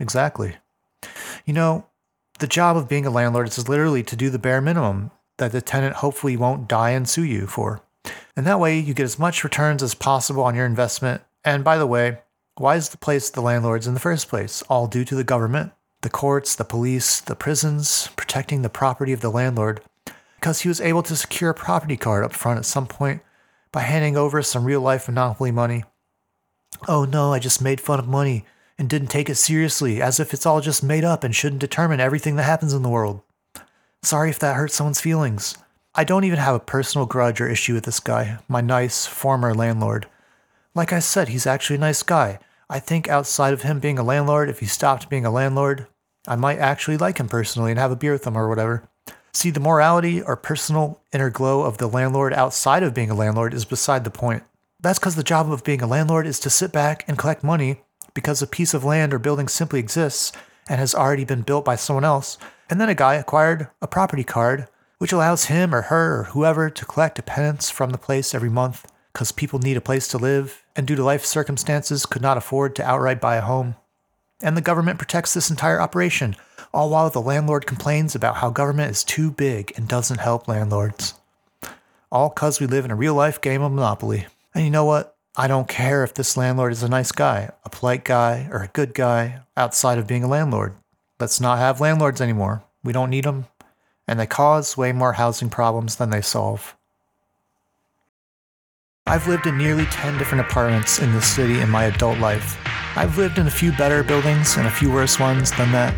Exactly. 0.00 0.56
You 1.44 1.54
know, 1.54 1.86
the 2.40 2.48
job 2.48 2.76
of 2.76 2.88
being 2.88 3.06
a 3.06 3.10
landlord 3.10 3.46
is 3.46 3.68
literally 3.68 4.02
to 4.02 4.16
do 4.16 4.30
the 4.30 4.38
bare 4.40 4.60
minimum 4.60 5.12
that 5.36 5.52
the 5.52 5.62
tenant 5.62 5.96
hopefully 5.96 6.36
won't 6.36 6.68
die 6.68 6.90
and 6.90 7.08
sue 7.08 7.24
you 7.24 7.46
for. 7.46 7.80
And 8.36 8.44
that 8.46 8.58
way 8.58 8.78
you 8.78 8.94
get 8.94 9.04
as 9.04 9.18
much 9.18 9.44
returns 9.44 9.82
as 9.82 9.94
possible 9.94 10.42
on 10.42 10.56
your 10.56 10.66
investment. 10.66 11.22
And 11.44 11.62
by 11.62 11.78
the 11.78 11.86
way, 11.86 12.18
why 12.56 12.74
is 12.74 12.88
the 12.88 12.98
place 12.98 13.30
the 13.30 13.40
landlord's 13.40 13.86
in 13.86 13.94
the 13.94 14.00
first 14.00 14.28
place? 14.28 14.62
All 14.62 14.88
due 14.88 15.04
to 15.04 15.14
the 15.14 15.24
government, 15.24 15.72
the 16.04 16.10
courts, 16.10 16.54
the 16.54 16.64
police, 16.64 17.20
the 17.20 17.34
prisons, 17.34 18.08
protecting 18.14 18.62
the 18.62 18.68
property 18.68 19.12
of 19.12 19.20
the 19.20 19.30
landlord. 19.30 19.80
Because 20.36 20.60
he 20.60 20.68
was 20.68 20.80
able 20.80 21.02
to 21.02 21.16
secure 21.16 21.50
a 21.50 21.54
property 21.54 21.96
card 21.96 22.24
up 22.24 22.32
front 22.32 22.58
at 22.58 22.64
some 22.64 22.86
point 22.86 23.22
by 23.72 23.80
handing 23.80 24.16
over 24.16 24.40
some 24.42 24.64
real 24.64 24.80
life 24.80 25.08
monopoly 25.08 25.50
money 25.50 25.82
Oh 26.88 27.04
no, 27.04 27.32
I 27.32 27.38
just 27.38 27.62
made 27.62 27.80
fun 27.80 27.98
of 27.98 28.08
money 28.08 28.44
and 28.78 28.90
didn't 28.90 29.08
take 29.08 29.30
it 29.30 29.36
seriously, 29.36 30.02
as 30.02 30.18
if 30.18 30.34
it's 30.34 30.44
all 30.44 30.60
just 30.60 30.82
made 30.82 31.04
up 31.04 31.24
and 31.24 31.34
shouldn't 31.34 31.60
determine 31.60 32.00
everything 32.00 32.36
that 32.36 32.42
happens 32.42 32.74
in 32.74 32.82
the 32.82 32.88
world. 32.88 33.22
Sorry 34.02 34.30
if 34.30 34.38
that 34.40 34.56
hurt 34.56 34.72
someone's 34.72 35.00
feelings. 35.00 35.56
I 35.94 36.04
don't 36.04 36.24
even 36.24 36.38
have 36.38 36.54
a 36.54 36.60
personal 36.60 37.06
grudge 37.06 37.40
or 37.40 37.48
issue 37.48 37.74
with 37.74 37.84
this 37.84 38.00
guy, 38.00 38.38
my 38.48 38.60
nice, 38.60 39.06
former 39.06 39.54
landlord. 39.54 40.08
Like 40.74 40.92
I 40.92 40.98
said, 40.98 41.28
he's 41.28 41.46
actually 41.46 41.76
a 41.76 41.80
nice 41.80 42.02
guy. 42.02 42.40
I 42.68 42.80
think 42.80 43.08
outside 43.08 43.52
of 43.52 43.62
him 43.62 43.78
being 43.78 43.98
a 43.98 44.02
landlord, 44.02 44.50
if 44.50 44.58
he 44.58 44.66
stopped 44.66 45.08
being 45.08 45.24
a 45.24 45.30
landlord, 45.30 45.86
I 46.26 46.36
might 46.36 46.58
actually 46.58 46.96
like 46.96 47.18
him 47.18 47.28
personally 47.28 47.70
and 47.70 47.78
have 47.78 47.90
a 47.90 47.96
beer 47.96 48.12
with 48.12 48.26
him 48.26 48.36
or 48.36 48.48
whatever. 48.48 48.88
See, 49.32 49.50
the 49.50 49.60
morality 49.60 50.22
or 50.22 50.36
personal 50.36 51.00
inner 51.12 51.28
glow 51.28 51.62
of 51.62 51.78
the 51.78 51.88
landlord 51.88 52.32
outside 52.32 52.82
of 52.82 52.94
being 52.94 53.10
a 53.10 53.14
landlord 53.14 53.52
is 53.52 53.64
beside 53.64 54.04
the 54.04 54.10
point. 54.10 54.42
That's 54.80 54.98
because 54.98 55.16
the 55.16 55.22
job 55.22 55.50
of 55.50 55.64
being 55.64 55.82
a 55.82 55.86
landlord 55.86 56.26
is 56.26 56.38
to 56.40 56.50
sit 56.50 56.72
back 56.72 57.04
and 57.08 57.18
collect 57.18 57.42
money 57.42 57.80
because 58.14 58.40
a 58.40 58.46
piece 58.46 58.74
of 58.74 58.84
land 58.84 59.12
or 59.12 59.18
building 59.18 59.48
simply 59.48 59.80
exists 59.80 60.32
and 60.68 60.78
has 60.78 60.94
already 60.94 61.24
been 61.24 61.42
built 61.42 61.64
by 61.64 61.76
someone 61.76 62.04
else. 62.04 62.38
And 62.70 62.80
then 62.80 62.88
a 62.88 62.94
guy 62.94 63.14
acquired 63.14 63.68
a 63.82 63.88
property 63.88 64.24
card, 64.24 64.68
which 64.98 65.12
allows 65.12 65.46
him 65.46 65.74
or 65.74 65.82
her 65.82 66.20
or 66.20 66.24
whoever 66.24 66.70
to 66.70 66.84
collect 66.84 67.18
a 67.18 67.22
penance 67.22 67.70
from 67.70 67.90
the 67.90 67.98
place 67.98 68.34
every 68.34 68.48
month 68.48 68.90
because 69.12 69.32
people 69.32 69.58
need 69.58 69.76
a 69.76 69.80
place 69.80 70.08
to 70.08 70.18
live 70.18 70.64
and 70.74 70.86
due 70.86 70.96
to 70.96 71.04
life 71.04 71.24
circumstances 71.24 72.06
could 72.06 72.22
not 72.22 72.36
afford 72.36 72.74
to 72.76 72.84
outright 72.84 73.20
buy 73.20 73.36
a 73.36 73.42
home. 73.42 73.76
And 74.44 74.56
the 74.56 74.60
government 74.60 74.98
protects 74.98 75.32
this 75.34 75.50
entire 75.50 75.80
operation. 75.80 76.36
all 76.74 76.90
while 76.90 77.08
the 77.08 77.20
landlord 77.20 77.66
complains 77.66 78.16
about 78.16 78.36
how 78.36 78.50
government 78.50 78.90
is 78.90 79.04
too 79.04 79.30
big 79.30 79.72
and 79.76 79.86
doesn't 79.86 80.18
help 80.18 80.48
landlords. 80.48 81.14
All 82.10 82.28
because 82.28 82.60
we 82.60 82.66
live 82.66 82.84
in 82.84 82.90
a 82.90 82.96
real 82.96 83.14
life 83.14 83.40
game 83.40 83.62
of 83.62 83.72
Monopoly. 83.72 84.26
And 84.54 84.64
you 84.64 84.70
know 84.70 84.84
what? 84.84 85.16
I 85.36 85.46
don't 85.46 85.68
care 85.68 86.04
if 86.04 86.14
this 86.14 86.36
landlord 86.36 86.72
is 86.72 86.82
a 86.82 86.88
nice 86.88 87.12
guy, 87.12 87.50
a 87.64 87.70
polite 87.70 88.04
guy, 88.04 88.48
or 88.50 88.62
a 88.62 88.68
good 88.68 88.92
guy 88.92 89.40
outside 89.56 89.98
of 89.98 90.06
being 90.06 90.24
a 90.24 90.28
landlord. 90.28 90.74
Let's 91.18 91.40
not 91.40 91.58
have 91.58 91.80
landlords 91.80 92.20
anymore. 92.20 92.64
We 92.82 92.92
don't 92.92 93.10
need 93.10 93.24
them. 93.24 93.46
And 94.06 94.18
they 94.18 94.26
cause 94.26 94.76
way 94.76 94.92
more 94.92 95.14
housing 95.14 95.50
problems 95.50 95.96
than 95.96 96.10
they 96.10 96.20
solve. 96.20 96.76
I've 99.06 99.28
lived 99.28 99.46
in 99.46 99.58
nearly 99.58 99.86
10 99.86 100.18
different 100.18 100.46
apartments 100.46 100.98
in 100.98 101.12
this 101.12 101.26
city 101.26 101.60
in 101.60 101.70
my 101.70 101.84
adult 101.84 102.18
life. 102.18 102.58
I've 102.96 103.18
lived 103.18 103.38
in 103.38 103.48
a 103.48 103.50
few 103.50 103.72
better 103.72 104.04
buildings 104.04 104.56
and 104.56 104.68
a 104.68 104.70
few 104.70 104.88
worse 104.88 105.18
ones 105.18 105.50
than 105.50 105.72
that, 105.72 105.92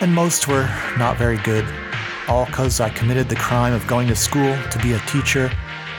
and 0.00 0.14
most 0.14 0.48
were 0.48 0.66
not 0.96 1.18
very 1.18 1.36
good. 1.38 1.66
All 2.26 2.46
because 2.46 2.80
I 2.80 2.88
committed 2.88 3.28
the 3.28 3.36
crime 3.36 3.74
of 3.74 3.86
going 3.86 4.08
to 4.08 4.16
school 4.16 4.56
to 4.70 4.78
be 4.78 4.94
a 4.94 4.98
teacher. 5.00 5.52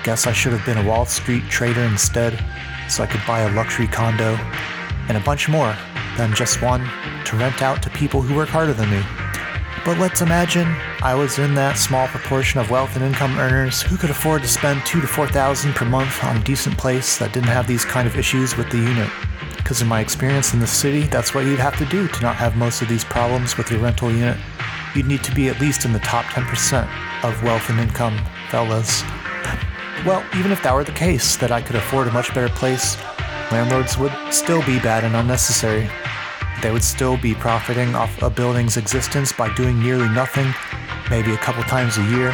Guess 0.04 0.26
I 0.26 0.34
should 0.34 0.54
have 0.54 0.66
been 0.66 0.84
a 0.84 0.90
Wall 0.90 1.06
Street 1.06 1.44
trader 1.50 1.84
instead, 1.84 2.44
so 2.90 3.04
I 3.04 3.06
could 3.08 3.22
buy 3.28 3.42
a 3.42 3.54
luxury 3.54 3.86
condo, 3.86 4.38
and 5.08 5.16
a 5.16 5.20
bunch 5.20 5.50
more 5.50 5.76
than 6.18 6.34
just 6.34 6.64
one 6.64 6.82
to 7.26 7.38
rent 7.38 7.62
out 7.62 7.84
to 7.84 7.92
people 7.92 8.24
who 8.24 8.36
work 8.36 8.50
harder 8.50 8.74
than 8.74 8.90
me. 8.90 9.04
But 9.86 10.00
let's 10.00 10.22
imagine 10.22 10.68
I 11.04 11.14
was 11.14 11.38
in 11.38 11.54
that 11.56 11.78
small 11.78 12.08
proportion 12.08 12.60
of 12.60 12.72
wealth 12.72 12.96
and 12.96 13.06
income 13.06 13.38
earners 13.38 13.84
who 13.84 13.98
could 13.98 14.10
afford 14.10 14.42
to 14.42 14.48
spend 14.48 14.84
two 14.84 15.00
to 15.00 15.08
four 15.08 15.28
thousand 15.28 15.76
per 15.76 15.86
month 15.86 16.24
on 16.24 16.38
a 16.38 16.44
decent 16.44 16.76
place 16.76 17.20
that 17.20 17.34
didn't 17.34 17.50
have 17.50 17.68
these 17.68 17.86
kind 17.86 18.08
of 18.08 18.18
issues 18.18 18.58
with 18.58 18.70
the 18.72 18.78
unit. 18.78 19.10
Because 19.70 19.84
in 19.84 19.88
my 19.88 20.00
experience 20.00 20.52
in 20.52 20.60
the 20.60 20.66
city, 20.66 21.04
that's 21.04 21.36
what 21.36 21.46
you'd 21.46 21.60
have 21.60 21.78
to 21.78 21.86
do 21.86 22.08
to 22.08 22.22
not 22.24 22.36
have 22.38 22.56
most 22.56 22.82
of 22.82 22.90
these 22.90 23.04
problems 23.04 23.56
with 23.56 23.70
your 23.70 23.80
rental 23.80 24.12
unit. 24.12 24.36
You'd 24.96 25.06
need 25.06 25.24
to 25.24 25.32
be 25.36 25.48
at 25.48 25.62
least 25.62 25.86
in 25.86 25.94
the 25.94 26.00
top 26.00 26.26
10% 26.26 26.90
of 27.24 27.44
wealth 27.44 27.70
and 27.70 27.80
income 27.80 28.18
fellas. 28.50 29.04
Well, 30.08 30.26
even 30.36 30.52
if 30.52 30.64
that 30.64 30.74
were 30.74 30.84
the 30.84 30.92
case, 30.94 31.36
that 31.36 31.52
I 31.52 31.62
could 31.62 31.76
afford 31.76 32.08
a 32.08 32.12
much 32.12 32.34
better 32.34 32.50
place, 32.50 32.98
landlords 33.52 33.96
would 34.00 34.12
still 34.32 34.66
be 34.66 34.80
bad 34.80 35.04
and 35.04 35.16
unnecessary. 35.16 35.88
They 36.64 36.72
would 36.72 36.84
still 36.84 37.18
be 37.18 37.36
profiting 37.36 37.94
off 37.94 38.24
a 38.24 38.30
building's 38.32 38.76
existence 38.76 39.32
by 39.32 39.54
doing 39.54 39.80
nearly 39.80 40.10
nothing, 40.10 40.52
maybe 41.12 41.36
a 41.36 41.38
couple 41.38 41.62
times 41.62 41.96
a 42.00 42.04
year. 42.06 42.34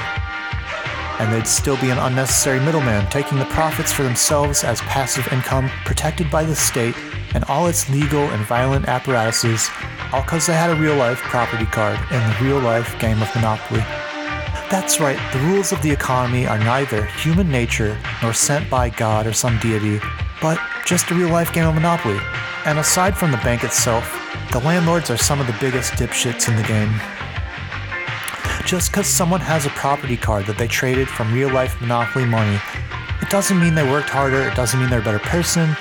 And 1.19 1.33
they'd 1.33 1.45
still 1.45 1.75
be 1.81 1.89
an 1.89 1.97
unnecessary 1.97 2.61
middleman, 2.61 3.09
taking 3.09 3.39
the 3.39 3.45
profits 3.47 3.91
for 3.91 4.03
themselves 4.03 4.63
as 4.63 4.79
passive 4.83 5.27
income 5.33 5.69
protected 5.83 6.31
by 6.31 6.45
the 6.45 6.55
state 6.55 6.95
and 7.35 7.43
all 7.45 7.67
its 7.67 7.89
legal 7.89 8.23
and 8.23 8.45
violent 8.47 8.87
apparatuses, 8.87 9.69
all 10.13 10.21
because 10.21 10.47
they 10.47 10.53
had 10.53 10.69
a 10.69 10.81
real 10.81 10.95
life 10.95 11.19
property 11.19 11.65
card 11.65 11.99
in 12.09 12.17
the 12.29 12.37
real 12.41 12.59
life 12.59 12.97
game 12.97 13.21
of 13.21 13.35
Monopoly. 13.35 13.81
That's 14.71 14.99
right, 14.99 15.19
the 15.33 15.39
rules 15.39 15.73
of 15.73 15.81
the 15.81 15.91
economy 15.91 16.47
are 16.47 16.57
neither 16.57 17.05
human 17.05 17.51
nature 17.51 17.99
nor 18.23 18.33
sent 18.33 18.69
by 18.69 18.89
God 18.89 19.27
or 19.27 19.33
some 19.33 19.59
deity, 19.59 19.99
but 20.41 20.59
just 20.85 21.11
a 21.11 21.13
real 21.13 21.29
life 21.29 21.53
game 21.53 21.67
of 21.67 21.75
Monopoly. 21.75 22.19
And 22.65 22.79
aside 22.79 23.15
from 23.17 23.31
the 23.31 23.37
bank 23.37 23.63
itself, 23.63 24.09
the 24.51 24.59
landlords 24.59 25.09
are 25.09 25.17
some 25.17 25.41
of 25.41 25.47
the 25.47 25.57
biggest 25.59 25.91
dipshits 25.93 26.47
in 26.47 26.55
the 26.55 26.63
game. 26.63 26.93
Just 28.65 28.91
because 28.91 29.07
someone 29.07 29.41
has 29.41 29.65
a 29.65 29.69
property 29.71 30.17
card 30.17 30.45
that 30.45 30.57
they 30.57 30.67
traded 30.67 31.09
from 31.09 31.33
real 31.33 31.51
life 31.51 31.79
Monopoly 31.81 32.25
money, 32.25 32.59
it 33.21 33.29
doesn't 33.29 33.59
mean 33.59 33.75
they 33.75 33.89
worked 33.89 34.09
harder, 34.09 34.41
it 34.41 34.55
doesn't 34.55 34.79
mean 34.79 34.89
they're 34.89 35.01
a 35.01 35.03
better 35.03 35.19
person, 35.19 35.75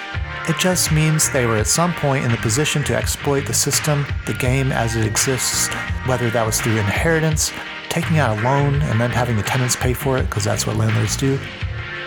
it 0.49 0.59
just 0.59 0.93
means 0.93 1.31
they 1.31 1.47
were 1.47 1.57
at 1.57 1.67
some 1.67 1.95
point 1.95 2.25
in 2.25 2.31
the 2.31 2.37
position 2.39 2.83
to 2.85 2.95
exploit 2.95 3.47
the 3.47 3.55
system, 3.55 4.05
the 4.27 4.35
game 4.35 4.73
as 4.73 4.95
it 4.95 5.07
exists, 5.07 5.69
whether 6.07 6.29
that 6.31 6.45
was 6.45 6.61
through 6.61 6.77
inheritance, 6.77 7.51
taking 7.89 8.19
out 8.19 8.39
a 8.39 8.43
loan 8.43 8.83
and 8.83 9.01
then 9.01 9.11
having 9.11 9.37
the 9.37 9.43
tenants 9.43 9.75
pay 9.75 9.95
for 9.95 10.19
it, 10.19 10.25
because 10.25 10.45
that's 10.45 10.67
what 10.67 10.77
landlords 10.77 11.17
do, 11.17 11.39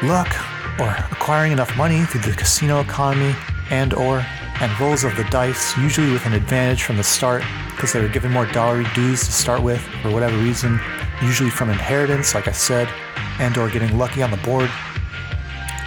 luck, 0.04 0.28
or 0.80 0.90
acquiring 1.12 1.52
enough 1.52 1.76
money 1.78 2.04
through 2.04 2.22
the 2.22 2.38
casino 2.38 2.80
economy 2.80 3.36
and 3.72 3.94
or 3.94 4.26
and 4.60 4.80
rolls 4.80 5.04
of 5.04 5.16
the 5.16 5.24
dice, 5.26 5.78
usually 5.78 6.12
with 6.12 6.26
an 6.26 6.34
advantage 6.34 6.84
from 6.84 6.98
the 6.98 7.04
start 7.04 7.44
because 7.70 7.94
they 7.94 8.02
were 8.02 8.08
given 8.08 8.32
more 8.32 8.48
dollary 8.48 8.88
dues 8.96 9.24
to 9.24 9.32
start 9.32 9.62
with 9.62 9.80
for 10.02 10.12
whatever 10.12 10.36
reason, 10.38 10.80
usually 11.22 11.50
from 11.50 11.70
inheritance, 11.70 12.34
like 12.34 12.48
I 12.48 12.52
said, 12.52 12.90
and 13.40 13.56
or 13.58 13.70
getting 13.70 13.98
lucky 14.00 14.24
on 14.24 14.32
the 14.32 14.38
board, 14.38 14.70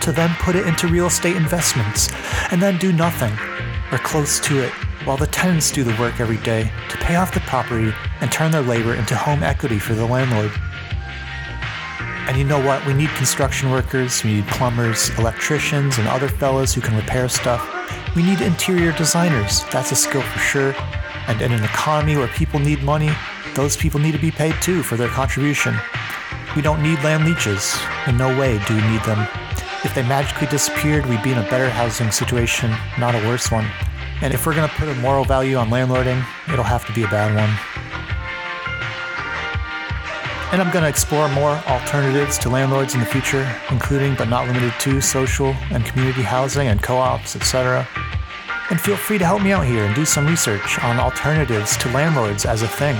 to 0.00 0.12
then 0.12 0.34
put 0.40 0.56
it 0.56 0.66
into 0.66 0.88
real 0.88 1.06
estate 1.06 1.36
investments 1.36 2.10
and 2.50 2.60
then 2.60 2.78
do 2.78 2.92
nothing 2.92 3.32
or 3.92 3.98
close 3.98 4.40
to 4.40 4.62
it 4.62 4.72
while 5.04 5.16
the 5.16 5.26
tenants 5.26 5.70
do 5.70 5.82
the 5.82 5.96
work 5.98 6.20
every 6.20 6.36
day 6.38 6.70
to 6.88 6.96
pay 6.98 7.16
off 7.16 7.32
the 7.32 7.40
property 7.40 7.92
and 8.20 8.30
turn 8.30 8.50
their 8.50 8.62
labor 8.62 8.94
into 8.94 9.16
home 9.16 9.42
equity 9.42 9.78
for 9.78 9.94
the 9.94 10.04
landlord. 10.04 10.52
And 12.28 12.38
you 12.38 12.44
know 12.44 12.64
what? 12.64 12.84
We 12.86 12.92
need 12.92 13.08
construction 13.10 13.70
workers, 13.70 14.22
we 14.22 14.34
need 14.34 14.46
plumbers, 14.48 15.10
electricians, 15.18 15.98
and 15.98 16.06
other 16.06 16.28
fellas 16.28 16.74
who 16.74 16.80
can 16.80 16.94
repair 16.96 17.28
stuff. 17.28 17.66
We 18.14 18.22
need 18.22 18.40
interior 18.40 18.92
designers. 18.92 19.64
That's 19.72 19.90
a 19.92 19.96
skill 19.96 20.22
for 20.22 20.38
sure. 20.38 20.74
And 21.26 21.40
in 21.40 21.52
an 21.52 21.64
economy 21.64 22.16
where 22.16 22.28
people 22.28 22.60
need 22.60 22.82
money, 22.82 23.10
those 23.54 23.76
people 23.76 24.00
need 24.00 24.12
to 24.12 24.18
be 24.18 24.30
paid 24.30 24.54
too 24.62 24.82
for 24.82 24.96
their 24.96 25.08
contribution. 25.08 25.74
We 26.54 26.62
don't 26.62 26.82
need 26.82 27.02
land 27.02 27.24
leeches. 27.24 27.76
In 28.06 28.16
no 28.16 28.28
way 28.38 28.58
do 28.66 28.74
we 28.74 28.82
need 28.82 29.02
them. 29.02 29.26
If 29.84 29.94
they 29.94 30.02
magically 30.02 30.46
disappeared, 30.46 31.06
we'd 31.06 31.22
be 31.22 31.32
in 31.32 31.38
a 31.38 31.50
better 31.50 31.70
housing 31.70 32.10
situation, 32.10 32.70
not 32.98 33.14
a 33.14 33.18
worse 33.26 33.50
one. 33.50 33.66
And 34.22 34.34
if 34.34 34.46
we're 34.46 34.54
going 34.54 34.68
to 34.68 34.74
put 34.76 34.88
a 34.88 34.94
moral 34.96 35.24
value 35.24 35.56
on 35.56 35.70
landlording, 35.70 36.24
it'll 36.52 36.64
have 36.64 36.86
to 36.86 36.92
be 36.92 37.04
a 37.04 37.08
bad 37.08 37.34
one 37.34 37.80
and 40.52 40.60
I'm 40.60 40.72
going 40.72 40.82
to 40.82 40.88
explore 40.88 41.28
more 41.28 41.52
alternatives 41.68 42.36
to 42.38 42.48
landlords 42.48 42.94
in 42.94 43.00
the 43.00 43.06
future, 43.06 43.48
including 43.70 44.16
but 44.16 44.28
not 44.28 44.48
limited 44.48 44.72
to 44.80 45.00
social 45.00 45.54
and 45.70 45.84
community 45.84 46.22
housing 46.22 46.66
and 46.66 46.82
co 46.82 46.96
ops, 46.96 47.36
etc. 47.36 47.86
And 48.68 48.80
feel 48.80 48.96
free 48.96 49.18
to 49.18 49.24
help 49.24 49.42
me 49.42 49.52
out 49.52 49.64
here 49.64 49.84
and 49.84 49.94
do 49.94 50.04
some 50.04 50.26
research 50.26 50.78
on 50.80 50.98
alternatives 50.98 51.76
to 51.78 51.88
landlords 51.90 52.46
as 52.46 52.62
a 52.62 52.68
thing. 52.68 52.96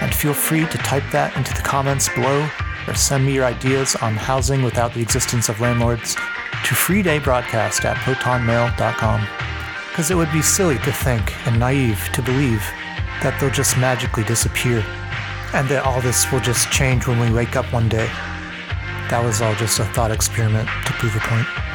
And 0.00 0.14
feel 0.14 0.32
free 0.32 0.66
to 0.66 0.78
type 0.78 1.04
that 1.12 1.36
into 1.36 1.52
the 1.52 1.60
comments 1.60 2.08
below 2.08 2.48
or 2.86 2.94
send 2.94 3.24
me 3.24 3.34
your 3.34 3.44
ideas 3.44 3.96
on 3.96 4.14
housing 4.14 4.62
without 4.62 4.94
the 4.94 5.00
existence 5.00 5.48
of 5.48 5.60
landlords 5.60 6.14
to 6.14 6.74
freedaybroadcast 6.74 7.84
at 7.84 7.96
protonmail.com. 7.98 9.26
Because 9.88 10.10
it 10.10 10.14
would 10.14 10.32
be 10.32 10.42
silly 10.42 10.78
to 10.78 10.92
think 10.92 11.34
and 11.46 11.58
naive 11.58 12.08
to 12.14 12.22
believe 12.22 12.62
that 13.22 13.38
they'll 13.40 13.50
just 13.50 13.76
magically 13.78 14.24
disappear 14.24 14.84
and 15.54 15.68
that 15.68 15.84
all 15.84 16.00
this 16.00 16.30
will 16.32 16.40
just 16.40 16.70
change 16.70 17.06
when 17.06 17.20
we 17.20 17.30
wake 17.30 17.56
up 17.56 17.70
one 17.72 17.88
day. 17.88 18.06
That 19.10 19.22
was 19.22 19.42
all 19.42 19.54
just 19.54 19.78
a 19.78 19.84
thought 19.84 20.10
experiment 20.10 20.68
to 20.86 20.92
prove 20.94 21.14
a 21.14 21.20
point. 21.20 21.71